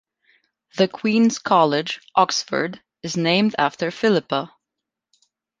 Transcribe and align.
The 0.77 0.87
Queen's 0.87 1.37
College, 1.37 2.01
Oxford 2.15 2.81
is 3.03 3.15
named 3.15 3.53
after 3.59 3.91
Philippa. 3.91 4.51